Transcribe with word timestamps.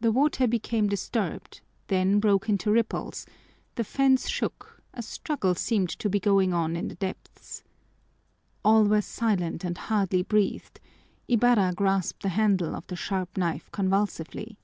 The 0.00 0.10
water 0.10 0.48
became 0.48 0.88
disturbed, 0.88 1.60
then 1.86 2.18
broke 2.18 2.48
into 2.48 2.72
ripples, 2.72 3.26
the 3.76 3.84
fence 3.84 4.28
shook; 4.28 4.82
a 4.92 5.02
struggle 5.02 5.54
seemed 5.54 5.88
to 6.00 6.10
be 6.10 6.18
going 6.18 6.52
on 6.52 6.74
in 6.74 6.88
the 6.88 6.96
depths. 6.96 7.62
All 8.64 8.82
were 8.82 9.00
silent 9.02 9.62
and 9.62 9.78
hardly 9.78 10.24
breathed. 10.24 10.80
Ibarra 11.28 11.72
grasped 11.76 12.24
the 12.24 12.30
handle 12.30 12.74
of 12.74 12.88
the 12.88 12.96
sharp 12.96 13.36
knife 13.36 13.70
convulsively. 13.70 14.58